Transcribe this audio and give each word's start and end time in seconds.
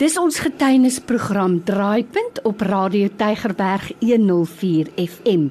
Dis 0.00 0.14
ons 0.16 0.38
getuienisprogram 0.40 1.58
Draaipunt 1.68 2.38
op 2.48 2.62
Radio 2.64 3.10
Tygerberg 3.20 3.90
104 4.00 4.88
FM. 4.96 5.50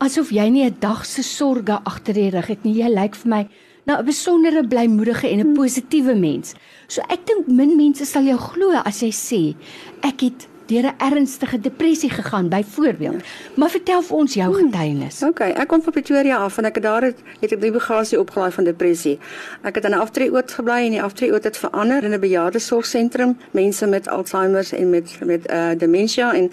asof 0.00 0.30
jy 0.30 0.48
nie 0.50 0.64
'n 0.64 0.76
dag 0.80 1.04
se 1.06 1.22
sorges 1.22 1.80
agter 1.84 2.14
die 2.14 2.30
rug 2.30 2.46
het 2.46 2.64
nie. 2.64 2.82
Jy 2.82 2.88
lyk 2.88 3.14
vir 3.14 3.28
my 3.28 3.48
nou 3.86 3.98
'n 3.98 4.04
besondere 4.04 4.66
blymoedige 4.66 5.28
en 5.28 5.40
'n 5.40 5.54
positiewe 5.54 6.14
mens. 6.14 6.54
So 6.88 7.02
ek 7.08 7.26
dink 7.26 7.46
min 7.46 7.76
mense 7.76 8.04
sal 8.04 8.22
jou 8.22 8.38
glo 8.38 8.70
as 8.72 9.00
jy 9.00 9.10
sê 9.10 9.54
ek 10.02 10.20
het 10.20 10.48
deur 10.66 10.84
'n 10.84 10.94
ernstige 10.98 11.60
depressie 11.60 12.10
gegaan 12.10 12.48
byvoorbeeld. 12.48 13.22
Maar 13.54 13.70
vertel 13.70 14.02
vir 14.02 14.16
ons 14.16 14.34
jou 14.34 14.54
hmm. 14.54 14.64
getuienis. 14.72 15.22
OK, 15.22 15.40
ek 15.40 15.68
kom 15.68 15.82
van 15.82 15.92
Pretoria 15.92 16.36
af 16.36 16.58
en 16.58 16.64
ek 16.64 16.74
het 16.74 16.84
daar 16.84 17.02
het, 17.02 17.18
het 17.40 17.52
ek 17.52 17.60
die 17.60 17.72
bagasie 17.72 18.20
opgelaai 18.20 18.52
van 18.52 18.64
depressie. 18.64 19.18
Ek 19.62 19.74
het 19.74 19.84
in 19.84 19.90
'n 19.90 20.00
aftreeoort 20.00 20.52
gebly 20.52 20.84
en 20.84 20.90
die 20.90 21.02
aftreeoort 21.02 21.44
het 21.44 21.56
verander 21.56 22.04
in 22.04 22.12
'n 22.12 22.20
bejaardesorgsentrum, 22.20 23.38
mense 23.50 23.86
met 23.86 24.08
Alzheimer 24.08 24.68
en 24.72 24.90
met 24.90 25.18
met 25.24 25.50
uh 25.50 25.70
demensie 25.78 26.22
en 26.22 26.50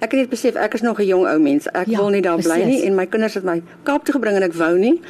ek 0.00 0.10
het 0.10 0.20
net 0.20 0.28
besef 0.28 0.54
ek 0.54 0.74
is 0.74 0.80
nog 0.80 0.98
'n 0.98 1.06
jong 1.06 1.26
ou 1.26 1.38
mens. 1.38 1.66
Ek 1.66 1.86
ja, 1.86 1.98
wil 1.98 2.08
nie 2.08 2.22
daar 2.22 2.38
bly 2.38 2.62
nie 2.64 2.84
en 2.86 2.94
my 2.94 3.06
kinders 3.06 3.34
het 3.34 3.44
my 3.44 3.62
Kaap 3.82 4.04
toe 4.04 4.14
gebring 4.14 4.36
en 4.36 4.42
ek 4.42 4.52
wou 4.52 4.78
nie. 4.78 5.00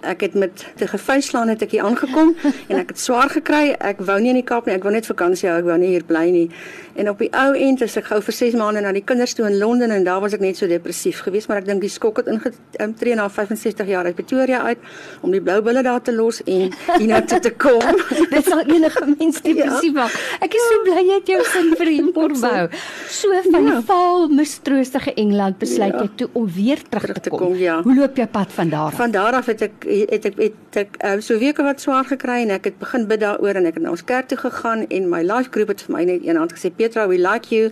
Ek 0.00 0.20
het 0.20 0.34
met 0.34 0.66
te 0.76 0.86
gevuislaan 0.86 1.48
het 1.48 1.62
ek 1.62 1.70
hier 1.70 1.82
aangekom 1.82 2.34
en 2.70 2.76
ek 2.76 2.88
het 2.88 2.98
swaar 2.98 3.30
gekry. 3.30 3.74
Ek 3.78 4.00
wou 4.00 4.20
nie 4.20 4.28
in 4.28 4.34
die 4.34 4.44
Kaap 4.44 4.66
nie. 4.66 4.74
Ek 4.74 4.82
wou 4.82 4.92
net 4.92 5.06
vakansie 5.06 5.48
hou. 5.48 5.58
Ek 5.58 5.64
wou 5.64 5.78
nie 5.78 5.88
hier 5.88 6.04
bly 6.04 6.30
nie. 6.30 6.50
En 6.94 7.08
op 7.08 7.18
die 7.18 7.30
ou 7.32 7.54
end 7.54 7.80
is 7.80 7.96
ek 8.00 8.08
gou 8.10 8.20
vir 8.24 8.36
6 8.36 8.56
maande 8.58 8.82
na 8.84 8.92
die 8.96 9.04
kinders 9.04 9.34
toe 9.36 9.46
in 9.48 9.58
Londen 9.60 9.92
en 9.94 10.04
daar 10.06 10.20
was 10.22 10.34
ek 10.36 10.42
net 10.44 10.58
so 10.60 10.68
depressief 10.70 11.20
geweest, 11.26 11.50
maar 11.50 11.60
ek 11.60 11.68
dink 11.68 11.84
die 11.84 11.92
skok 11.92 12.22
het 12.22 12.30
ingetree 12.32 13.16
na 13.18 13.28
65 13.28 13.88
jaar 13.90 14.08
uit 14.08 14.16
Pretoria 14.18 14.62
uit 14.70 14.80
om 15.26 15.34
die 15.34 15.42
blou 15.44 15.58
bulle 15.64 15.82
daar 15.84 16.00
te 16.04 16.14
los 16.14 16.40
en 16.46 16.72
hiernatoe 16.96 17.40
te 17.44 17.52
kom. 17.60 17.82
Dit 18.34 18.48
sal 18.48 18.62
enige 18.64 19.04
mens 19.12 19.40
depressief 19.44 19.94
maak. 19.96 20.14
Ja. 20.14 20.46
Ek 20.46 20.56
is 20.56 20.66
so 20.70 20.84
bly 20.86 21.04
jy 21.04 21.18
het 21.18 21.32
jou 21.34 21.40
sin 21.52 21.72
vir 21.80 21.92
humor 21.92 22.34
bou. 22.40 22.64
So 23.10 23.42
van 23.50 23.68
ja. 23.68 23.78
val 23.90 24.28
mistroostige 24.32 25.14
Engeland 25.20 25.60
besluit 25.60 25.94
ja. 25.94 26.06
jy 26.06 26.10
toe 26.22 26.30
om 26.40 26.48
weer 26.48 26.80
terug, 26.82 27.08
terug 27.10 27.22
te 27.26 27.34
kom. 27.34 27.44
kom 27.44 27.60
ja. 27.60 27.80
Hoe 27.84 27.96
loop 27.98 28.16
jou 28.20 28.28
pad 28.30 28.56
van 28.56 28.72
daar 28.72 28.90
af? 28.90 28.98
Van 29.00 29.14
daar 29.14 29.38
af 29.40 29.50
het 29.52 29.66
ek 29.68 29.88
het 29.90 30.30
ek 30.30 30.40
het 30.40 30.80
ek 30.84 30.98
uh, 31.04 31.16
so 31.24 31.38
weke 31.40 31.64
wat 31.66 31.82
swaar 31.82 32.08
gekry 32.08 32.40
en 32.46 32.56
ek 32.56 32.70
het 32.70 32.80
begin 32.80 33.06
bid 33.10 33.22
daaroor 33.24 33.60
en 33.60 33.68
ek 33.70 33.80
het 33.80 33.84
na 33.84 33.94
ons 33.94 34.04
kerk 34.06 34.30
toe 34.32 34.38
gegaan 34.40 34.86
en 34.88 35.08
my 35.12 35.22
life 35.26 35.52
group 35.54 35.74
het 35.74 35.84
vir 35.86 35.96
my 35.98 36.04
net 36.08 36.26
eendag 36.26 36.56
gesê 36.56 36.72
Petra 36.72 37.08
we 37.10 37.18
like 37.20 37.54
you 37.54 37.70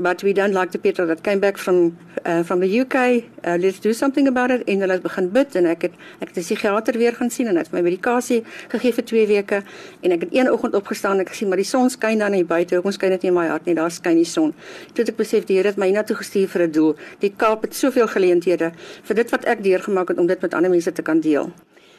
but 0.00 0.22
we 0.22 0.32
don't 0.32 0.52
like 0.52 0.72
the 0.72 0.78
people 0.78 1.06
that 1.06 1.22
came 1.22 1.40
back 1.40 1.58
from 1.58 1.96
uh, 2.24 2.42
from 2.42 2.60
the 2.60 2.80
UK. 2.80 2.96
Uh, 3.44 3.56
let's 3.60 3.78
do 3.78 3.92
something 3.92 4.26
about 4.26 4.50
it. 4.50 4.64
En 4.64 4.80
hulle 4.80 4.92
het 4.92 5.02
begin 5.02 5.28
bid 5.32 5.54
en 5.60 5.68
ek 5.70 5.82
het 5.82 5.94
ek 6.20 6.28
het 6.28 6.36
'n 6.36 6.40
psigiater 6.40 6.98
weer 6.98 7.12
gaan 7.12 7.30
sien 7.30 7.46
en 7.46 7.54
hy 7.54 7.62
het 7.62 7.72
my 7.72 7.80
medikasie 7.80 8.42
gegee 8.68 8.92
vir 8.92 9.04
2 9.04 9.26
weke 9.26 9.62
en 10.00 10.12
ek 10.12 10.20
het 10.20 10.32
een 10.32 10.50
oggend 10.52 10.74
opgestaan 10.74 11.12
en 11.12 11.20
ek 11.20 11.28
gesien 11.28 11.48
maar 11.48 11.60
die 11.60 11.68
son 11.68 11.90
skyn 11.90 12.18
dan 12.18 12.32
hier 12.32 12.46
buite. 12.46 12.74
Hoekom 12.74 12.92
skyn 12.92 13.10
dit 13.10 13.22
nie 13.22 13.30
in 13.30 13.34
my 13.34 13.46
hart 13.46 13.66
nie? 13.66 13.74
Daar 13.74 13.90
skyn 13.90 14.16
die 14.16 14.24
son. 14.24 14.54
Toe 14.92 15.04
het 15.04 15.08
ek 15.08 15.16
besef 15.16 15.44
die 15.44 15.56
Here 15.56 15.68
het 15.68 15.76
my 15.76 15.86
hiernatoe 15.86 16.16
gestuur 16.16 16.48
vir 16.48 16.62
'n 16.62 16.70
doel. 16.70 16.96
Die 17.20 17.32
Kaap 17.36 17.62
het 17.62 17.74
soveel 17.74 18.08
geleenthede 18.08 18.72
vir 19.02 19.14
dit 19.16 19.30
wat 19.30 19.44
ek 19.44 19.62
deurgemaak 19.62 20.08
het 20.08 20.18
om 20.18 20.26
dit 20.26 20.40
met 20.40 20.54
ander 20.54 20.70
mense 20.70 20.92
te 20.92 21.02
kan 21.02 21.20
deel. 21.20 21.52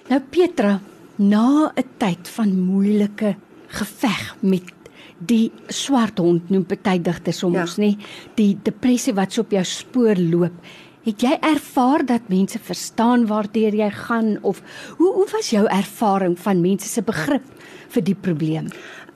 Nou 0.10 0.22
Petra, 0.30 0.80
na 1.18 1.72
'n 1.76 1.84
tyd 1.98 2.28
van 2.30 2.60
moeilike 2.60 3.36
geveg 3.68 4.36
met 4.42 4.81
die 5.28 5.52
swart 5.70 6.20
hond 6.22 6.50
noem 6.50 6.66
party 6.66 6.98
digters 7.04 7.42
soms 7.44 7.78
ja. 7.78 7.84
nie 7.84 7.98
die 8.40 8.56
depressie 8.64 9.14
wat 9.18 9.34
so 9.34 9.46
op 9.46 9.54
jou 9.54 9.64
spoor 9.68 10.20
loop. 10.20 10.56
Het 11.02 11.24
jy 11.26 11.38
ervaar 11.42 12.04
dat 12.06 12.28
mense 12.30 12.60
verstaan 12.62 13.26
waartoe 13.30 13.72
jy 13.74 13.90
gaan? 14.06 14.36
Of 14.46 14.62
hoe 15.00 15.14
hoe 15.16 15.28
was 15.34 15.50
jou 15.50 15.66
ervaring 15.66 16.38
van 16.40 16.62
mense 16.62 16.90
se 16.90 17.02
begrip 17.02 17.48
vir 17.92 18.06
die 18.06 18.16
probleem 18.16 18.70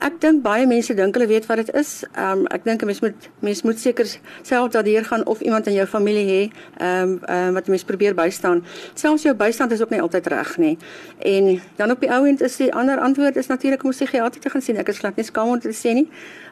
Ek 0.04 0.18
dink 0.20 0.42
baie 0.44 0.66
mense 0.68 0.92
dink 0.92 1.16
hulle 1.16 1.26
weet 1.30 1.46
wat 1.48 1.62
dit 1.62 1.70
is. 1.74 2.02
Ehm 2.12 2.42
um, 2.42 2.46
ek 2.52 2.64
dink 2.68 2.82
'n 2.82 2.86
mens 2.86 3.00
moet 3.00 3.28
mens 3.40 3.62
moet 3.62 3.78
seker 3.80 4.06
self 4.42 4.68
daardeur 4.72 5.04
gaan 5.04 5.24
of 5.26 5.40
iemand 5.40 5.66
in 5.66 5.72
jou 5.72 5.86
familie 5.86 6.26
hê 6.26 6.42
ehm 6.78 7.02
um, 7.02 7.20
um, 7.28 7.54
wat 7.54 7.66
mens 7.66 7.84
probeer 7.84 8.14
bystaan. 8.14 8.64
Selfs 8.94 9.22
jou 9.22 9.34
bystand 9.34 9.72
is 9.72 9.80
ook 9.80 9.90
nie 9.90 10.00
altyd 10.00 10.26
reg 10.26 10.56
nie. 10.58 10.78
En 11.18 11.60
dan 11.76 11.90
op 11.90 12.00
die 12.00 12.10
ou 12.10 12.26
end 12.26 12.42
is 12.42 12.56
die 12.56 12.74
ander 12.74 12.98
antwoord 12.98 13.36
is 13.36 13.46
natuurlik 13.46 13.82
om 13.82 13.90
'n 13.90 13.92
psigiatër 13.92 14.40
te 14.40 14.50
gaan 14.50 14.62
sien. 14.62 14.76
Ek 14.76 14.88
is 14.88 14.98
glad 14.98 15.16
nie 15.16 15.24
skaam 15.24 15.48
om 15.48 15.60
te 15.60 15.72
sê 15.72 15.94
nie. 15.94 16.08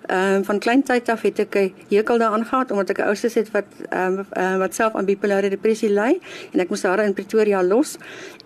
Ehm 0.07 0.35
um, 0.35 0.45
van 0.45 0.59
klein 0.59 0.83
tyd 0.83 1.09
af 1.09 1.23
het 1.23 1.39
ek 1.39 1.55
'n 1.57 1.73
hekel 1.89 2.19
daaraan 2.19 2.45
gehad 2.45 2.71
omdat 2.71 2.91
ek 2.91 2.99
'n 2.99 3.03
ouers 3.03 3.23
het 3.23 3.51
wat 3.51 3.65
ehm 3.89 4.19
um, 4.19 4.27
uh, 4.37 4.57
wat 4.57 4.75
self 4.75 4.95
aan 4.95 5.07
bipolêre 5.07 5.49
depressie 5.49 5.89
ly 5.89 6.21
en 6.53 6.61
ek 6.61 6.69
moes 6.69 6.81
daar 6.81 7.05
in 7.05 7.15
Pretoria 7.15 7.63
los 7.63 7.97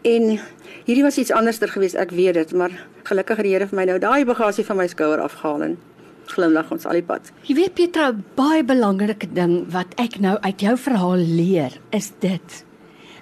en 0.02 0.38
hierdie 0.84 1.02
was 1.02 1.18
iets 1.18 1.32
anderster 1.32 1.68
geweest, 1.68 1.94
ek 1.94 2.10
weet 2.10 2.34
dit, 2.34 2.52
maar 2.52 2.70
gelukkig 3.02 3.36
het 3.36 3.44
die 3.44 3.52
Here 3.52 3.66
vir 3.66 3.76
my 3.76 3.84
nou 3.84 3.98
daai 3.98 4.24
bagasie 4.24 4.64
van 4.64 4.76
my 4.76 4.86
skouer 4.86 5.20
afgehaal 5.20 5.62
en 5.62 5.78
glimlag 6.26 6.70
ons 6.70 6.86
al 6.86 6.92
die 6.92 7.02
pad. 7.02 7.32
Jy 7.42 7.54
weet 7.54 7.74
Petra, 7.74 8.12
baie 8.34 8.64
belangrike 8.64 9.26
ding 9.32 9.64
wat 9.72 9.86
ek 9.96 10.20
nou 10.20 10.38
uit 10.40 10.60
jou 10.60 10.76
verhaal 10.76 11.16
leer 11.16 11.80
is 11.90 12.12
dit. 12.20 12.64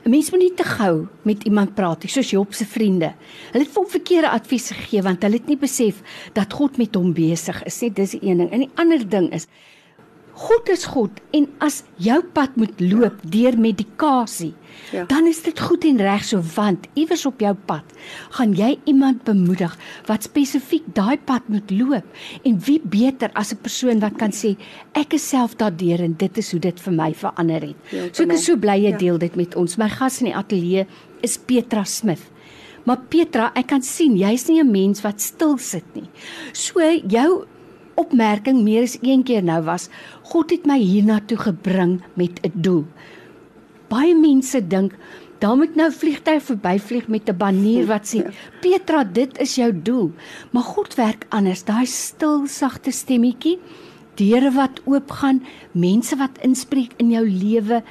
'n 0.06 0.10
Mens 0.10 0.30
moet 0.30 0.40
nie 0.40 0.54
te 0.54 0.62
gou 0.64 1.08
met 1.22 1.44
iemand 1.44 1.74
praat 1.74 2.02
nie, 2.02 2.10
soos 2.10 2.30
Job 2.30 2.54
se 2.54 2.64
vriende. 2.64 3.08
Hulle 3.50 3.64
het 3.64 3.74
hom 3.74 3.88
verkeerde 3.90 4.30
advies 4.30 4.70
gegee 4.70 5.02
want 5.02 5.22
hulle 5.22 5.40
het 5.40 5.48
nie 5.50 5.58
besef 5.58 5.98
dat 6.32 6.52
God 6.52 6.78
met 6.78 6.94
hom 6.94 7.12
besig 7.12 7.62
is 7.66 7.80
nie. 7.80 7.90
Dis 7.90 8.14
een 8.20 8.38
ding. 8.38 8.50
En 8.50 8.58
die 8.58 8.70
ander 8.74 9.08
ding 9.08 9.32
is 9.34 9.48
God 10.36 10.68
is 10.68 10.84
God 10.92 11.20
en 11.36 11.46
as 11.64 11.80
jou 12.02 12.18
pad 12.36 12.58
moet 12.60 12.80
loop 12.82 13.22
ja. 13.24 13.30
deur 13.32 13.56
medikasie, 13.56 14.52
ja. 14.92 15.06
dan 15.08 15.24
is 15.30 15.40
dit 15.46 15.56
goed 15.56 15.86
en 15.88 16.02
reg 16.04 16.26
so 16.28 16.42
want 16.52 16.84
iewers 16.92 17.24
op 17.28 17.40
jou 17.40 17.54
pad 17.68 17.94
gaan 18.36 18.52
jy 18.56 18.74
iemand 18.84 19.24
bemoedig 19.24 19.72
wat 20.10 20.28
spesifiek 20.28 20.84
daai 20.98 21.16
pad 21.16 21.48
moet 21.48 21.72
loop 21.72 22.44
en 22.44 22.60
wie 22.68 22.78
beter 22.84 23.32
as 23.32 23.54
'n 23.54 23.62
persoon 23.64 24.04
wat 24.04 24.20
kan 24.20 24.30
sê 24.30 24.56
ek 24.92 25.16
is 25.16 25.28
self 25.28 25.56
daardeur 25.56 26.04
en 26.04 26.12
dit 26.12 26.38
is 26.38 26.52
hoe 26.52 26.60
dit 26.60 26.80
vir 26.80 26.92
my 26.92 27.14
verander 27.14 27.72
het. 27.72 27.76
Ja, 27.90 28.08
so 28.12 28.22
ek 28.22 28.32
is 28.32 28.44
so 28.44 28.56
bly 28.56 28.76
jy 28.76 28.92
ja. 28.92 28.98
deel 28.98 29.18
dit 29.18 29.36
met 29.36 29.56
ons. 29.56 29.78
My 29.78 29.88
gas 29.88 30.20
in 30.20 30.26
die 30.26 30.36
ateljee 30.36 30.86
is 31.22 31.38
Petra 31.38 31.84
Smith. 31.84 32.22
Maar 32.84 33.00
Petra, 33.08 33.50
ek 33.58 33.66
kan 33.66 33.82
sien 33.82 34.16
jy's 34.16 34.46
nie 34.48 34.60
'n 34.60 34.70
mens 34.70 35.02
wat 35.02 35.20
stil 35.20 35.58
sit 35.58 35.84
nie. 35.94 36.08
So 36.52 36.80
jou 37.08 37.46
opmerking 38.00 38.62
meer 38.62 38.86
as 38.86 38.98
een 39.02 39.24
keer 39.26 39.44
nou 39.44 39.62
was 39.66 39.88
God 40.32 40.50
het 40.54 40.66
my 40.66 40.78
hiernatoe 40.78 41.38
gebring 41.38 42.00
met 42.14 42.40
'n 42.42 42.52
doel. 42.54 42.84
Baie 43.88 44.14
mense 44.14 44.66
dink 44.66 44.94
dan 45.38 45.58
moet 45.58 45.74
nou 45.74 45.92
vliegtyg 45.92 46.42
verbyvlieg 46.42 47.08
met 47.08 47.28
'n 47.28 47.36
banier 47.36 47.86
wat 47.86 48.06
sê 48.14 48.24
Petra 48.62 49.04
dit 49.04 49.38
is 49.38 49.54
jou 49.54 49.72
doel. 49.82 50.12
Maar 50.50 50.62
God 50.62 50.94
werk 50.94 51.26
anders. 51.28 51.64
Daai 51.64 51.86
stil 51.86 52.46
sagte 52.46 52.90
stemmetjie, 52.90 53.58
deure 54.14 54.50
wat 54.50 54.80
oopgaan, 54.84 55.42
mense 55.72 56.16
wat 56.16 56.38
inspreek 56.40 56.92
in 56.96 57.10
jou 57.10 57.30
lewe 57.30 57.82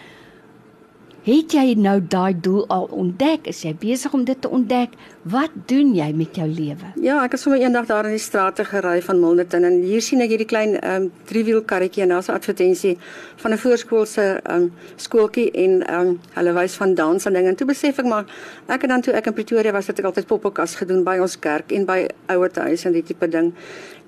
Het 1.26 1.56
jy 1.58 1.74
nou 1.82 1.98
daai 2.06 2.38
doel 2.38 2.68
al 2.70 2.84
ontdek? 2.94 3.48
Is 3.50 3.64
jy 3.66 3.72
besig 3.82 4.14
om 4.14 4.28
dit 4.28 4.38
te 4.42 4.50
ontdek? 4.50 4.94
Wat 5.26 5.50
doen 5.66 5.96
jy 5.98 6.12
met 6.14 6.36
jou 6.38 6.46
lewe? 6.46 6.92
Ja, 7.02 7.16
ek 7.26 7.34
het 7.34 7.42
sommer 7.42 7.58
eendag 7.58 7.88
daar 7.90 8.06
in 8.06 8.14
die 8.14 8.22
strate 8.22 8.62
gery 8.70 9.00
van 9.02 9.18
Milnerton 9.18 9.64
en 9.66 9.80
hier 9.82 10.04
sien 10.06 10.22
ek 10.22 10.30
hierdie 10.30 10.46
klein 10.46 10.76
ehm 10.78 11.08
um, 11.08 11.08
driewiel 11.26 11.64
karretjie 11.66 12.04
en 12.06 12.14
daar's 12.14 12.30
'n 12.30 12.38
advertensie 12.38 12.98
van 13.42 13.52
'n 13.52 13.58
voorskoolse 13.58 14.26
ehm 14.44 14.56
um, 14.56 14.74
skooltjie 14.96 15.52
en 15.52 15.82
ehm 15.88 16.00
um, 16.00 16.20
hulle 16.36 16.54
wys 16.54 16.76
van 16.76 16.94
dans 16.94 17.26
en 17.26 17.34
dinge. 17.34 17.50
En 17.50 17.56
toe 17.56 17.68
besef 17.68 17.98
ek 17.98 18.06
maar 18.06 18.26
ek 18.68 18.82
het 18.82 18.90
dan 18.90 19.02
toe 19.02 19.14
ek 19.14 19.26
in 19.26 19.34
Pretoria 19.34 19.72
was, 19.72 19.88
het 19.88 20.00
ek 20.00 20.06
altyd 20.06 20.28
poppekas 20.28 20.76
gedoen 20.76 21.04
by 21.04 21.18
ons 21.18 21.40
kerk 21.40 21.72
en 21.72 21.86
by 21.86 22.08
ouerhuis 22.26 22.86
en 22.86 22.92
die 22.92 23.04
tipe 23.04 23.28
ding. 23.28 23.54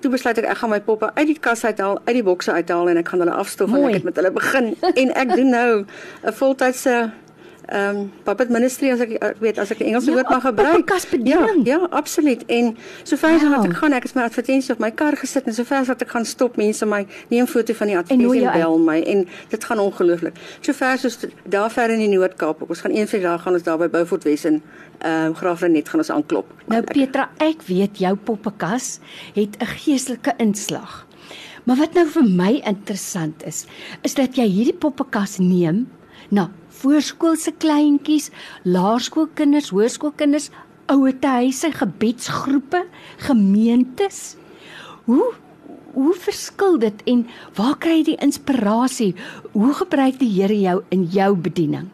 toe 0.00 0.10
besluit 0.10 0.38
ek 0.38 0.44
ek 0.44 0.56
gaan 0.56 0.70
my 0.70 0.80
poppe 0.80 1.10
uit 1.14 1.26
die 1.26 1.38
kas 1.40 1.64
uithaal, 1.64 1.98
uit 2.04 2.14
die 2.14 2.22
bokse 2.22 2.52
uithaal 2.52 2.88
en 2.88 2.96
ek 2.96 3.08
gaan 3.08 3.18
hulle 3.18 3.34
afstof 3.34 3.68
Mooi. 3.68 3.82
en 3.82 3.88
ek 3.88 3.94
het 3.94 4.04
met 4.04 4.16
hulle 4.16 4.30
begin 4.30 4.76
en 4.94 5.14
ek 5.14 5.34
doen 5.34 5.50
nou 5.50 5.84
'n 6.22 6.32
voltydse 6.32 7.10
ehm 7.68 7.96
um, 7.96 8.12
puppet 8.24 8.48
ministry 8.48 8.90
as 8.90 9.00
ek 9.04 9.10
ek 9.22 9.40
weet 9.44 9.58
as 9.58 9.70
ek 9.70 9.80
'n 9.80 9.84
Engelse 9.90 10.08
Ja, 10.10 10.12
woord 10.16 10.28
mag 10.30 10.42
gebruik. 10.42 10.88
Ja, 11.24 11.46
ja, 11.64 11.78
absoluut. 11.90 12.44
En 12.46 12.76
sover 13.02 13.28
as 13.34 13.42
wat 13.42 13.56
Wow. 13.56 13.64
ek 13.66 13.76
gaan, 13.76 13.92
ek 13.92 14.04
is 14.04 14.14
my 14.14 14.22
advertensie 14.22 14.72
op 14.72 14.78
my 14.80 14.90
kar 14.90 15.16
gesit 15.16 15.46
en 15.46 15.54
sover 15.54 15.76
as 15.76 15.88
wat 15.88 16.02
ek 16.02 16.08
gaan 16.08 16.24
stop 16.24 16.56
mense 16.56 16.86
my 16.86 17.06
neem 17.28 17.46
foto 17.46 17.74
van 17.74 17.86
die 17.86 17.96
advertensie 17.98 18.40
jou 18.40 18.52
en 18.52 18.60
bel 18.60 18.78
my 18.78 19.00
en 19.02 19.26
dit 19.48 19.64
gaan 19.64 19.78
ongelooflik. 19.78 20.34
Sover 20.60 20.98
soos 20.98 21.18
daar 21.44 21.70
ver 21.70 21.90
in 21.90 21.98
die 21.98 22.08
Noord-Kaap. 22.08 22.64
Ons 22.70 22.80
gaan 22.80 22.92
een 22.96 23.08
van 23.08 23.18
die 23.20 23.28
dae 23.28 23.38
gaan 23.38 23.52
ons 23.52 23.62
daar 23.62 23.78
by 23.78 23.88
Beaufort 23.88 24.24
Wes 24.24 24.44
en 24.44 24.62
ehm 24.98 25.26
um, 25.26 25.34
Graafrenet 25.34 25.88
gaan 25.88 26.00
ons 26.00 26.10
aanklop. 26.10 26.46
Nou 26.68 26.82
Petra, 26.82 27.30
ek 27.38 27.62
weet 27.68 27.98
jou 27.98 28.14
poppekas 28.16 28.98
het 29.34 29.56
'n 29.60 29.66
geestelike 29.66 30.32
inslag. 30.38 31.06
Maar 31.64 31.76
wat 31.76 31.94
nou 31.94 32.06
vir 32.06 32.24
my 32.24 32.62
interessant 32.64 33.44
is, 33.44 33.66
is 34.02 34.14
dat 34.14 34.36
jy 34.36 34.44
hierdie 34.48 34.74
poppekas 34.78 35.38
neem 35.38 35.86
na 36.34 36.48
voorskoolse 36.78 37.52
kleintjies, 37.58 38.30
laerskoolkinders, 38.62 39.72
hoërskoolkinders, 39.74 40.50
ouerhuise, 40.92 41.72
gebedsgroepe, 41.72 42.84
gemeentes. 43.16 44.36
Hoe 45.04 45.34
hoe 45.98 46.12
verskil 46.14 46.76
dit 46.78 47.00
en 47.10 47.24
waar 47.56 47.74
kry 47.80 47.96
jy 47.98 48.04
die 48.12 48.20
inspirasie? 48.22 49.14
Hoe 49.52 49.72
gebruik 49.74 50.20
die 50.20 50.30
Here 50.30 50.54
jou 50.54 50.76
in 50.94 51.08
jou 51.10 51.32
bediening? 51.34 51.88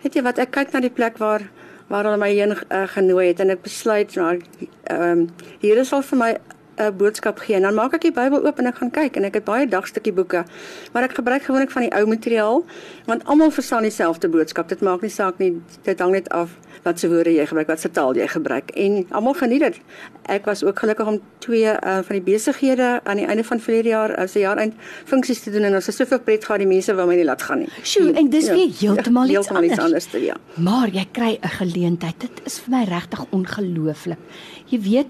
Weet 0.00 0.16
jy 0.16 0.22
wat 0.24 0.40
ek 0.40 0.54
kyk 0.54 0.72
na 0.72 0.80
die 0.84 0.94
plek 0.94 1.18
waar 1.20 1.44
waar 1.90 2.08
hulle 2.08 2.20
my 2.20 2.30
heen 2.32 2.54
uh, 2.54 2.86
genooi 2.88 3.26
het 3.28 3.42
en 3.44 3.52
ek 3.52 3.66
besluit 3.66 4.14
nou 4.16 4.30
ehm 4.38 5.02
um, 5.10 5.26
hier 5.60 5.76
is 5.82 5.92
al 5.92 6.04
vir 6.06 6.20
my 6.22 6.30
'n 6.76 6.96
boodskap 6.96 7.38
gee. 7.38 7.56
En 7.56 7.62
dan 7.62 7.74
maak 7.74 7.94
ek 7.94 8.00
die 8.00 8.12
Bybel 8.12 8.46
oop 8.46 8.58
en 8.58 8.66
ek 8.66 8.74
gaan 8.74 8.90
kyk 8.90 9.16
en 9.16 9.24
ek 9.24 9.34
het 9.34 9.44
baie 9.44 9.66
dagstukkie 9.66 10.12
boeke 10.12 10.44
maar 10.92 11.02
ek 11.02 11.14
gebruik 11.14 11.42
gewoonlik 11.42 11.70
van 11.70 11.82
die 11.82 11.92
ou 11.94 12.06
materiaal 12.06 12.64
want 13.06 13.24
almal 13.24 13.50
verstaan 13.50 13.82
dieselfde 13.82 14.28
boodskap. 14.28 14.68
Dit 14.68 14.80
maak 14.80 15.02
nie 15.02 15.10
saak 15.10 15.38
nie 15.38 15.60
dit 15.82 15.98
hang 15.98 16.12
net 16.12 16.28
af 16.28 16.56
wat 16.84 17.00
se 17.00 17.08
woorde 17.08 17.32
jy 17.32 17.46
gebruik 17.46 17.66
wat 17.66 17.80
se 17.80 17.90
taal 17.90 18.16
jy 18.16 18.26
gebruik. 18.28 18.70
En 18.70 19.06
almal 19.10 19.34
geniet 19.34 19.60
dit. 19.60 19.80
Ek 20.22 20.44
was 20.44 20.64
ook 20.64 20.78
gelukkig 20.78 21.06
om 21.06 21.20
twee 21.38 21.72
uh, 21.72 21.98
van 22.06 22.16
die 22.18 22.22
besighede 22.22 23.00
aan 23.04 23.16
die 23.16 23.26
einde 23.26 23.44
van 23.44 23.60
verlede 23.60 23.88
jaar 23.88 24.16
as 24.16 24.34
'n 24.34 24.38
jaar 24.38 24.56
eind 24.56 24.74
funksies 25.04 25.42
te 25.42 25.50
doen 25.50 25.62
en 25.62 25.74
ons 25.74 25.86
het 25.86 25.94
soveel 25.94 26.20
pret 26.20 26.44
gehad 26.44 26.58
die 26.58 26.68
mense 26.68 26.94
wou 26.94 27.06
my 27.06 27.16
nie 27.16 27.24
laat 27.24 27.42
gaan 27.42 27.58
nie. 27.58 27.68
Sjoe, 27.82 28.12
en 28.12 28.30
dis 28.30 28.48
weer 28.48 28.70
heeltemal 28.80 29.24
iets 29.24 29.32
heeltemal 29.32 29.62
iets 29.62 29.78
anders. 29.78 30.06
anders 30.12 30.26
ja. 30.26 30.36
Maar 30.54 30.88
jy 30.88 31.06
kry 31.12 31.38
'n 31.40 31.48
geleentheid. 31.48 32.20
Dit 32.20 32.40
is 32.44 32.58
vir 32.60 32.70
my 32.70 32.84
regtig 32.84 33.26
ongelooflik. 33.30 34.18
Jy 34.66 34.80
weet 34.80 35.06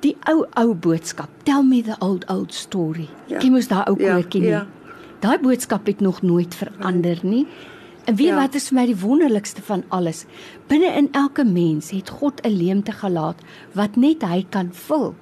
die 0.00 0.16
ou 0.28 0.44
ou 0.56 0.74
boodskap, 0.74 1.28
tell 1.44 1.62
me 1.62 1.82
the 1.82 1.96
old 2.00 2.24
old 2.30 2.52
story. 2.54 3.08
Ja. 3.26 3.38
Jy 3.40 3.50
moes 3.50 3.68
daai 3.68 3.84
ou 3.90 3.96
Ja, 3.98 4.14
koortjie 4.14 4.40
nie. 4.40 4.48
ja. 4.50 4.66
Daai 5.20 5.38
boodskap 5.38 5.86
het 5.86 6.00
nog 6.00 6.22
nooit 6.22 6.54
verander 6.54 7.18
nie. 7.22 7.46
En 8.06 8.14
weet 8.16 8.26
Ja. 8.28 8.34
wat 8.40 8.54
is 8.54 8.68
vir 8.68 8.74
my 8.80 8.86
die 8.86 8.96
wonderlikste 8.96 9.62
van 9.62 9.82
alles? 9.88 10.24
Binne 10.68 10.86
in 10.96 11.08
elke 11.12 11.44
mens 11.44 11.90
het 11.90 12.08
God 12.08 12.40
'n 12.44 12.48
leemte 12.56 12.92
gelaat 12.92 13.36
wat 13.74 13.96
net 13.96 14.22
hy 14.22 14.46
kan 14.50 14.68
vul. 14.72 15.14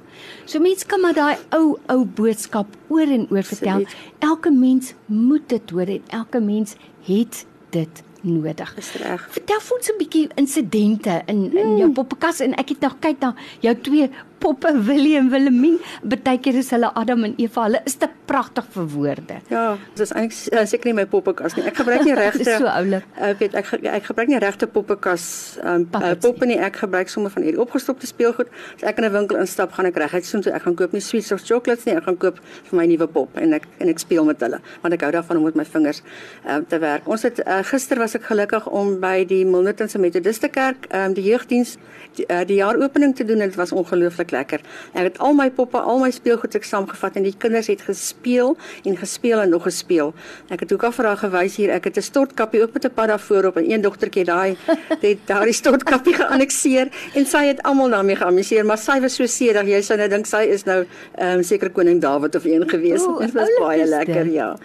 So 0.45 0.59
mense 0.61 0.87
kan 0.87 1.01
maar 1.01 1.15
daai 1.15 1.37
ou 1.51 1.77
ou 1.89 2.05
boodskap 2.05 2.67
oor 2.89 3.07
en 3.09 3.27
oor 3.31 3.43
vertel. 3.43 3.85
Elke 4.19 4.51
mens 4.51 4.95
moet 5.07 5.49
dit 5.49 5.71
hoor 5.71 5.87
en 5.89 6.03
elke 6.09 6.41
mens 6.41 6.77
het 7.03 7.47
dit 7.71 8.03
nodig. 8.23 8.75
Dis 8.75 8.93
reg. 8.93 9.29
Vertel 9.31 9.57
ons 9.77 9.89
'n 9.91 9.99
bietjie 9.99 10.29
insidente 10.35 11.23
in 11.27 11.53
in 11.57 11.67
Hmm. 11.67 11.77
jou 11.77 11.91
poppekas 11.93 12.41
en 12.41 12.55
ek 12.55 12.69
het 12.69 12.81
nog 12.81 12.97
kyk 13.01 13.21
na 13.21 13.35
jou 13.61 13.75
twee 13.81 14.11
poppe 14.39 14.73
Willie 14.87 15.17
en 15.19 15.31
Willemien. 15.33 15.79
Partykeer 16.03 16.59
is 16.61 16.71
hulle 16.75 16.91
Adam 16.95 17.25
en 17.29 17.35
Eva. 17.39 17.67
Hulle 17.67 17.83
is 17.89 17.99
te 18.01 18.09
pragtig 18.29 18.67
vir 18.75 18.89
woorde. 18.93 19.39
Ja, 19.53 19.65
dis 19.99 20.13
eintlik 20.13 20.37
uh, 20.53 20.65
seker 20.69 20.91
nie 20.91 20.97
my 21.01 21.07
poppekas 21.11 21.57
nie. 21.57 21.65
Ek 21.69 21.79
gebruik 21.81 22.05
nie 22.07 22.17
regte 22.23 22.47
so 22.47 22.69
oulik. 22.71 23.07
Ek 23.17 23.43
weet 23.43 23.57
ek 23.59 23.73
ek 23.79 24.09
gebruik 24.11 24.33
nie 24.33 24.41
regte 24.43 24.69
poppekas 24.71 25.27
um, 25.63 25.87
uh, 25.99 26.13
poppe 26.21 26.49
nie. 26.49 26.59
Ek 26.61 26.81
gebruik 26.83 27.13
sommer 27.13 27.33
van 27.35 27.47
hierdie 27.47 27.63
opgestopte 27.63 28.09
speelgoed. 28.11 28.53
As 28.77 28.87
ek 28.93 29.01
in 29.01 29.09
'n 29.09 29.15
winkel 29.15 29.41
instap, 29.41 29.73
gaan 29.77 29.89
ek 29.91 30.01
reguit 30.01 30.29
soontoe. 30.29 30.53
Ek 30.57 30.67
gaan 30.67 30.77
koop 30.79 30.97
nie 30.97 31.05
sweets 31.05 31.33
of 31.33 31.45
chocolates 31.45 31.89
nie. 31.89 31.97
Ek 31.97 32.05
gaan 32.09 32.19
koop 32.21 32.41
vir 32.71 32.79
my 32.79 32.87
nuwe 32.91 33.09
pop 33.09 33.37
en 33.41 33.57
ek 33.57 33.69
en 33.79 33.89
ek 33.89 34.03
speel 34.03 34.25
met 34.29 34.41
hulle 34.45 34.61
want 34.83 34.95
ek 34.95 35.05
hou 35.07 35.13
daarvan 35.15 35.41
om 35.41 35.47
met 35.49 35.59
my 35.59 35.65
vingers 35.65 36.03
um, 36.47 36.65
te 36.69 36.79
werk. 36.83 37.09
Ons 37.09 37.25
het 37.27 37.41
uh, 37.45 37.61
gister 37.67 37.99
was 37.99 38.17
ek 38.19 38.29
gelukkig 38.29 38.67
om 38.69 38.99
by 39.03 39.25
die 39.29 39.45
Milnerton 39.49 39.89
se 39.89 39.99
Methodiste 39.99 40.51
Kerk 40.53 40.89
um, 40.95 41.15
die 41.17 41.25
jeugdiens 41.29 41.77
die, 42.19 42.27
uh, 42.29 42.45
die 42.49 42.61
jaaropening 42.61 43.15
te 43.17 43.27
doen 43.29 43.41
en 43.41 43.51
dit 43.51 43.59
was 43.59 43.73
ongelooflik 43.73 44.28
lekker. 44.31 44.61
Ek 44.95 45.03
het 45.03 45.19
al 45.19 45.33
my 45.35 45.51
poppe, 45.51 45.79
al 45.79 45.99
my 45.99 46.11
speelgoed 46.11 46.55
ek 46.55 46.65
saamgevat 46.65 47.17
en 47.17 47.23
die 47.23 47.35
kinders 47.39 47.67
het 47.67 47.83
gespeel 47.83 48.57
en 48.85 48.97
gespeel 48.97 49.41
en 49.41 49.51
nog 49.51 49.63
gespeel. 49.63 50.15
Ek 50.49 50.61
het 50.61 50.73
ook 50.73 50.85
al 50.85 50.93
vir 50.93 51.05
haar 51.05 51.17
gewys 51.17 51.57
hier, 51.57 51.71
ek 51.71 51.85
het 51.85 51.97
'n 51.97 52.03
stortkappie 52.03 52.63
ook 52.63 52.73
met 52.73 52.85
'n 52.85 52.95
pad 52.95 53.09
daar 53.09 53.21
voorop 53.21 53.57
en 53.57 53.71
een 53.71 53.81
dogtertjie 53.81 54.25
daai 54.25 54.57
het 55.01 55.19
daardie 55.27 55.53
stortkappie 55.55 56.15
geannexeer 56.15 56.89
en 57.15 57.27
sy 57.27 57.47
het 57.47 57.63
almal 57.63 57.91
daarmee 57.91 58.17
geamuseer, 58.17 58.65
maar 58.65 58.79
sy 58.79 59.01
was 59.01 59.15
so 59.15 59.27
sedig, 59.27 59.67
jy 59.67 59.81
sou 59.83 59.99
nou 59.99 60.09
dink 60.09 60.27
sy 60.27 60.45
is 60.49 60.65
nou 60.65 60.85
ehm 61.19 61.39
um, 61.39 61.43
seker 61.43 61.71
koning 61.71 62.01
Dawid 62.01 62.35
of 62.37 62.45
een 62.45 62.69
gewees. 62.69 63.03
O, 63.03 63.19
Dit 63.19 63.33
was 63.33 63.49
baie 63.61 63.87
lekker, 63.87 64.25
dit. 64.25 64.33
ja. 64.33 64.57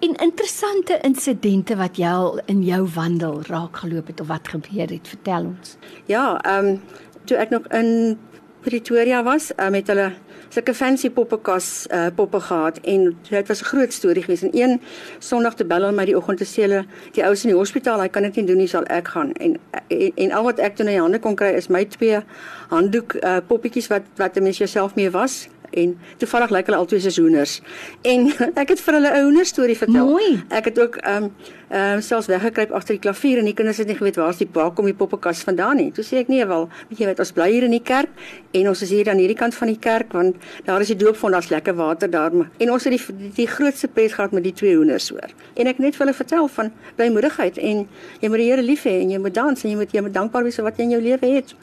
En 0.00 0.14
interessante 0.14 0.98
insidente 1.02 1.76
wat 1.76 1.96
jy 1.96 2.06
al 2.08 2.40
in 2.46 2.62
jou 2.62 2.88
wandel 2.94 3.42
raak 3.42 3.76
geloop 3.76 4.06
het 4.06 4.20
of 4.20 4.26
wat 4.26 4.48
gebeur 4.48 4.88
het, 4.88 5.08
vertel 5.08 5.44
ons. 5.44 5.76
Ja, 6.06 6.40
ehm 6.40 6.66
um, 6.66 6.80
toe 7.24 7.36
ek 7.36 7.50
nog 7.50 7.66
in 7.68 8.18
Pretoria 8.60 9.22
was, 9.22 9.52
uh, 9.56 9.68
met 9.72 9.88
hulle 9.88 10.10
sulke 10.50 10.74
fancy 10.74 11.08
poppekas 11.14 11.86
uh, 11.94 12.08
poppe 12.14 12.40
gehad 12.42 12.80
en 12.82 13.16
dit 13.28 13.48
was 13.48 13.60
'n 13.62 13.64
groot 13.64 13.92
storie 13.92 14.22
geweest. 14.22 14.42
En 14.42 14.50
een 14.52 14.80
Sondag 15.18 15.54
te 15.54 15.64
bel 15.64 15.80
hulle 15.80 15.92
my 15.92 16.04
die 16.04 16.16
oggend 16.16 16.38
te 16.38 16.44
sê 16.44 16.62
hulle 16.66 16.84
die 17.12 17.24
ouens 17.24 17.44
in 17.44 17.50
die 17.50 17.58
hospitaal, 17.58 18.00
hy 18.00 18.08
kan 18.08 18.22
dit 18.22 18.36
nie 18.36 18.44
doen 18.44 18.56
nie, 18.56 18.68
sal 18.68 18.84
ek 18.84 19.08
gaan. 19.08 19.32
En 19.32 19.58
en, 19.88 20.12
en 20.14 20.32
al 20.32 20.44
wat 20.44 20.58
ek 20.58 20.76
toe 20.76 20.86
in 20.86 20.92
die 20.92 21.00
hande 21.00 21.18
kon 21.18 21.36
kry 21.36 21.54
is 21.54 21.68
my 21.68 21.84
twee 21.84 22.20
handdoek 22.68 23.14
uh, 23.14 23.36
poppetjies 23.46 23.86
wat 23.86 24.02
wat 24.16 24.36
'n 24.36 24.42
mens 24.42 24.58
jouself 24.58 24.94
mee 24.94 25.10
was 25.10 25.48
en 25.70 25.98
toevallig 26.16 26.50
lyk 26.50 26.66
hulle 26.70 26.78
al 26.78 26.86
twee 26.90 27.00
seisoeners. 27.00 27.60
En 28.02 28.28
ek 28.62 28.74
het 28.74 28.80
vir 28.80 28.98
hulle 28.98 29.10
'n 29.10 29.24
hoender 29.24 29.46
storie 29.46 29.76
vertel. 29.76 30.06
Mooi. 30.06 30.42
Ek 30.48 30.64
het 30.64 30.78
ook 30.80 30.96
ehm 30.96 31.24
um, 31.24 31.32
ehm 31.70 31.96
um, 31.96 32.00
selfs 32.02 32.26
weggekruip 32.26 32.72
agter 32.74 32.94
die 32.94 33.02
klavier 33.02 33.38
en 33.38 33.44
die 33.44 33.54
kinders 33.54 33.78
het 33.78 33.86
nie 33.86 33.94
geweet 33.96 34.16
waar's 34.16 34.36
die 34.36 34.48
waar 34.52 34.72
kom 34.74 34.84
die 34.84 34.94
poppekas 34.94 35.42
vandaan 35.46 35.76
nie. 35.76 35.92
Toe 35.92 36.04
sê 36.04 36.18
ek 36.18 36.28
nee 36.28 36.46
wel, 36.46 36.68
weet 36.88 36.98
jy 36.98 37.06
wat, 37.06 37.18
ons 37.18 37.32
bly 37.32 37.50
hier 37.52 37.62
in 37.62 37.70
die 37.70 37.82
kerk 37.82 38.10
en 38.52 38.68
ons 38.68 38.82
is 38.82 38.90
hier 38.90 39.08
aan 39.08 39.22
hierdie 39.22 39.38
kant 39.38 39.54
van 39.54 39.68
die 39.70 39.78
kerk 39.78 40.12
want 40.12 40.36
daar 40.64 40.80
is 40.80 40.90
die 40.90 40.96
doopvond, 40.96 41.32
daar's 41.32 41.50
lekker 41.50 41.74
water 41.74 42.10
daar. 42.10 42.32
En 42.58 42.70
ons 42.70 42.84
het 42.84 42.92
die 42.96 43.16
die, 43.16 43.30
die 43.34 43.46
grootste 43.46 43.88
pret 43.88 44.12
gehad 44.12 44.32
met 44.32 44.44
die 44.44 44.52
twee 44.52 44.76
hoenders 44.76 45.08
hoor. 45.08 45.30
En 45.54 45.66
ek 45.66 45.78
net 45.78 45.94
vir 45.94 46.06
hulle 46.06 46.16
vertel 46.16 46.48
van 46.48 46.72
blymoedigheid 46.96 47.58
en 47.58 47.86
jy 48.20 48.28
moet 48.28 48.42
die 48.42 48.50
Here 48.50 48.62
lief 48.62 48.82
hê 48.84 48.96
en 49.04 49.10
jy 49.10 49.18
moet 49.18 49.34
dans 49.34 49.64
en 49.64 49.70
jy 49.70 49.76
moet 49.76 49.94
jy 49.94 50.02
moet 50.02 50.14
dankbaar 50.14 50.44
wees 50.44 50.58
vir 50.58 50.66
wat 50.66 50.78
jy 50.78 50.88
in 50.88 50.96
jou 50.96 51.02
lewe 51.02 51.34
het. 51.36 51.54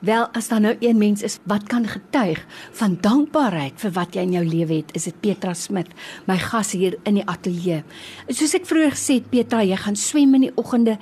Wel, 0.00 0.26
as 0.36 0.48
daar 0.48 0.60
nou 0.60 0.74
een 0.80 0.98
mens 0.98 1.22
is 1.22 1.38
wat 1.48 1.64
kan 1.72 1.86
getuig 1.88 2.42
van 2.76 2.98
dankbaarheid 3.00 3.80
vir 3.80 3.92
wat 3.96 4.14
jy 4.14 4.26
in 4.26 4.34
jou 4.36 4.44
lewe 4.44 4.80
het, 4.82 4.90
is 4.92 5.06
dit 5.08 5.20
Petra 5.20 5.54
Smit, 5.56 5.88
my 6.28 6.36
gas 6.36 6.74
hier 6.76 6.98
in 7.08 7.16
die 7.16 7.24
ateljee. 7.24 7.80
Soos 8.28 8.52
ek 8.58 8.68
vroeër 8.68 8.92
gesê 8.92 9.18
het, 9.20 9.30
Petra, 9.32 9.62
jy 9.64 9.78
gaan 9.80 9.96
swem 9.96 10.34
in 10.36 10.48
die 10.48 10.52
oggende. 10.60 10.98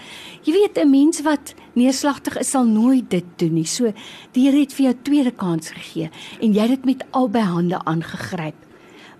Jy 0.46 0.54
weet 0.54 0.78
'n 0.78 0.90
mens 0.90 1.22
wat 1.26 1.54
neerslagtig 1.74 2.38
is 2.38 2.50
sal 2.50 2.64
nooit 2.64 3.10
dit 3.10 3.24
doen 3.36 3.54
nie. 3.54 3.66
So 3.66 3.92
die 4.32 4.44
Here 4.44 4.60
het 4.60 4.72
vir 4.72 4.84
jou 4.84 4.94
tweede 5.02 5.32
kans 5.32 5.70
gegee 5.70 6.10
en 6.40 6.52
jy 6.52 6.60
het 6.60 6.70
dit 6.70 6.84
met 6.84 7.04
albei 7.10 7.42
hande 7.42 7.80
aangegryp. 7.84 8.54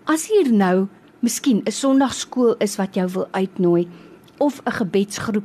As 0.07 0.29
hier 0.29 0.53
nou 0.53 0.89
miskien 1.21 1.63
'n 1.67 1.73
Sondagskool 1.73 2.55
is 2.61 2.77
wat 2.77 2.95
jou 2.95 3.09
wil 3.09 3.29
uitnooi 3.33 3.89
of 4.39 4.61
'n 4.65 4.71
gebedsgroep 4.71 5.45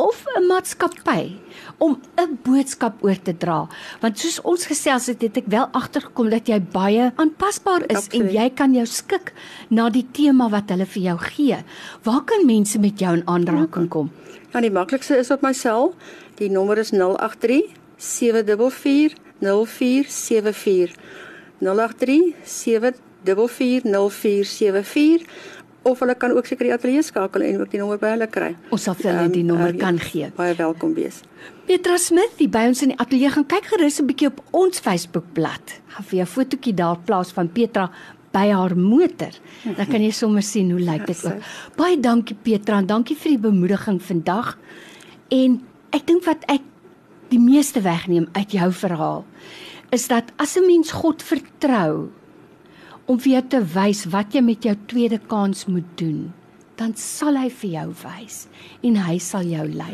of 0.00 0.24
'n 0.36 0.46
maatskappy 0.48 1.36
om 1.78 2.00
'n 2.16 2.38
boodskap 2.42 3.04
oor 3.04 3.22
te 3.22 3.36
dra. 3.36 3.68
Want 4.00 4.18
soos 4.18 4.40
ons 4.40 4.66
gesels 4.66 5.06
het, 5.06 5.22
het 5.22 5.36
ek 5.36 5.46
wel 5.46 5.68
agtergekom 5.72 6.30
dat 6.30 6.48
jy 6.48 6.60
baie 6.60 7.12
aanpasbaar 7.16 7.82
is 7.86 7.96
Absoluut. 7.96 8.26
en 8.26 8.34
jy 8.34 8.50
kan 8.50 8.74
jou 8.74 8.86
skik 8.86 9.32
na 9.68 9.90
die 9.90 10.06
tema 10.12 10.48
wat 10.48 10.68
hulle 10.68 10.86
vir 10.86 11.02
jou 11.02 11.18
gee. 11.18 11.56
Waar 12.02 12.24
kan 12.24 12.46
mense 12.46 12.78
met 12.78 12.98
jou 12.98 13.16
in 13.16 13.26
aanraking 13.26 13.88
kom? 13.88 14.10
Ja, 14.52 14.60
die 14.60 14.70
maklikste 14.70 15.18
is 15.18 15.30
op 15.30 15.42
my 15.42 15.52
sel. 15.52 15.94
Die 16.34 16.50
nommer 16.50 16.78
is 16.78 16.90
083 16.90 17.62
744 17.96 19.14
0474. 19.40 20.94
083 21.60 22.34
744 22.44 25.26
of 25.82 25.98
hulle 26.02 26.14
kan 26.14 26.32
ook 26.36 26.46
seker 26.46 26.68
die 26.68 26.74
ateljee 26.74 27.02
skakel 27.02 27.42
en 27.46 27.60
ook 27.62 27.70
die 27.72 27.80
nommer 27.80 27.98
by 28.00 28.12
hulle 28.14 28.28
kry. 28.30 28.50
Ons 28.74 28.84
sal 28.88 28.94
vir 28.98 29.10
hulle 29.12 29.32
die 29.32 29.40
Ehm, 29.40 29.48
nommer 29.48 29.72
eh, 29.72 29.76
ja, 29.78 29.80
kan 29.80 29.98
gee. 29.98 30.30
Baie 30.36 30.54
welkom 30.54 30.94
wees. 30.94 31.22
Petra 31.66 31.96
Smith, 31.98 32.36
die 32.38 32.48
by 32.48 32.66
ons 32.68 32.82
in 32.82 32.92
die 32.94 32.98
ateljee 32.98 33.30
gaan 33.30 33.46
kyk 33.46 33.66
gerus 33.72 34.00
'n 34.00 34.06
bietjie 34.06 34.28
op 34.28 34.42
ons 34.50 34.80
Facebookblad. 34.80 35.80
Gaan 35.88 36.04
vir 36.04 36.16
jou 36.18 36.26
fotootjie 36.26 36.74
daar 36.74 36.98
plaas 36.98 37.32
van 37.32 37.48
Petra 37.48 37.90
by 38.32 38.50
haar 38.50 38.76
motor. 38.76 39.32
Dan 39.64 39.86
kan 39.86 40.02
jy 40.02 40.10
sommer 40.10 40.42
sien 40.42 40.70
hoe 40.70 40.80
lyk 40.80 41.06
dit 41.06 41.24
ook. 41.26 41.42
Baie 41.76 42.00
dankie 42.00 42.36
Petra 42.42 42.78
en 42.78 42.86
dankie 42.86 43.16
vir 43.16 43.30
die 43.30 43.38
bemoediging 43.38 44.00
vandag. 44.02 44.58
En 45.30 45.60
ek 45.90 46.06
dink 46.06 46.24
wat 46.24 46.44
ek 46.46 46.60
die 47.30 47.38
meeste 47.38 47.80
wegneem 47.80 48.28
uit 48.32 48.52
jou 48.52 48.72
verhaal 48.72 49.24
is 49.90 50.06
dat 50.08 50.30
as 50.38 50.56
'n 50.56 50.66
mens 50.66 50.90
God 50.92 51.22
vertrou 51.22 52.10
om 53.10 53.18
vir 53.18 53.32
jou 53.32 53.46
te 53.56 53.60
wys 53.74 54.04
wat 54.12 54.36
jy 54.36 54.42
met 54.46 54.66
jou 54.68 54.76
tweede 54.90 55.18
kans 55.30 55.66
moet 55.66 55.88
doen, 55.98 56.28
dan 56.78 56.94
sal 56.96 57.36
hy 57.36 57.48
vir 57.52 57.70
jou 57.74 57.88
wys 58.04 58.36
en 58.86 58.96
hy 59.02 59.16
sal 59.20 59.48
jou 59.50 59.66
lei. 59.68 59.92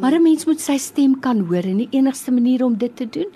Maar 0.00 0.14
'n 0.14 0.22
mens 0.22 0.46
moet 0.46 0.60
sy 0.60 0.78
stem 0.78 1.18
kan 1.20 1.40
hoor 1.50 1.66
en 1.66 1.82
die 1.82 1.88
enigste 1.92 2.30
manier 2.30 2.64
om 2.64 2.78
dit 2.78 2.96
te 2.96 3.04
doen 3.04 3.30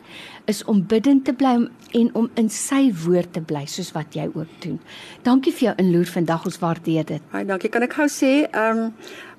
is 0.46 0.64
om 0.64 0.82
bidend 0.86 1.24
te 1.24 1.34
bly 1.36 1.54
en 1.98 2.10
om 2.14 2.28
in 2.40 2.48
sy 2.52 2.88
woord 3.04 3.32
te 3.36 3.42
bly 3.42 3.64
soos 3.70 3.92
wat 3.96 4.14
jy 4.16 4.26
ook 4.32 4.50
doen. 4.64 4.78
Dankie 5.26 5.52
vir 5.54 5.70
jou 5.70 5.74
inloer 5.82 6.10
vandag, 6.10 6.46
ons 6.48 6.60
waardeer 6.62 7.06
dit. 7.08 7.30
Baie 7.32 7.46
dankie. 7.48 7.70
Kan 7.72 7.86
ek 7.86 7.96
gou 7.98 8.08
sê, 8.10 8.34
ehm 8.50 8.86
um, 8.86 8.92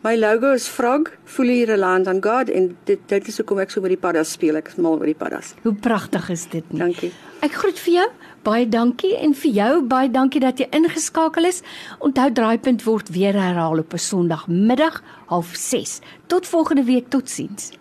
my 0.05 0.13
logo 0.15 0.53
is 0.53 0.67
Frog, 0.69 1.09
fully 1.25 1.63
reliant 1.65 2.07
on 2.07 2.21
God 2.23 2.51
en 2.53 2.69
dit 2.85 3.01
dit 3.09 3.29
is 3.31 3.39
hoekom 3.41 3.59
ek 3.63 3.73
so 3.73 3.81
oor 3.81 3.91
die 3.91 3.99
paddas 3.99 4.35
speel. 4.37 4.59
Ek 4.59 4.69
is 4.71 4.77
mal 4.81 4.99
oor 4.99 5.09
die 5.09 5.17
paddas. 5.17 5.55
Hoe 5.63 5.73
pragtig 5.73 6.29
is 6.33 6.45
dit 6.51 6.67
nie? 6.71 6.79
Dankie. 6.83 7.11
Ek 7.45 7.57
groet 7.57 7.81
vir 7.85 7.93
jou. 7.93 8.07
Baie 8.47 8.67
dankie 8.69 9.15
en 9.17 9.33
vir 9.35 9.51
jou 9.57 9.71
baie 9.89 10.11
dankie 10.11 10.43
dat 10.43 10.61
jy 10.61 10.69
ingeskakel 10.77 11.49
is. 11.49 11.63
Onthou 11.99 12.29
draaipunt 12.31 12.85
word 12.87 13.11
weer 13.15 13.35
herhaal 13.35 13.83
op 13.83 13.93
'n 13.93 14.05
Sondagmiddag 14.09 15.01
06:30. 15.27 15.99
Tot 16.27 16.47
volgende 16.47 16.83
week, 16.83 17.09
totsiens. 17.09 17.77